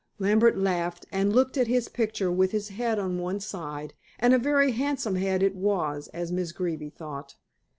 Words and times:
Lambert 0.17 0.57
laughed 0.57 1.05
and 1.11 1.31
looked 1.31 1.57
at 1.57 1.67
his 1.67 1.87
picture 1.87 2.31
with 2.31 2.53
his 2.53 2.69
head 2.69 2.97
on 2.97 3.19
one 3.19 3.39
side, 3.39 3.93
and 4.17 4.33
a 4.33 4.39
very 4.39 4.71
handsome 4.71 5.13
head 5.13 5.43
it 5.43 5.55
was, 5.55 6.07
as 6.07 6.31
Miss 6.31 6.51
Greeby 6.51 6.89
thought. 6.89 7.35